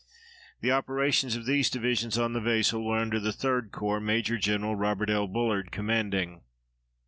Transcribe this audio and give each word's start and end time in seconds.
The 0.61 0.71
operations 0.71 1.35
of 1.35 1.45
these 1.45 1.69
divisions 1.69 2.17
on 2.17 2.33
the 2.33 2.39
Vesle 2.39 2.83
were 2.83 2.97
under 2.97 3.19
the 3.19 3.29
3d 3.29 3.69
Corps, 3.69 3.99
Major 4.01 4.39
Gen. 4.39 4.65
Robert 4.65 5.11
L. 5.11 5.27
Bullard 5.27 5.71
commanding. 5.71 6.41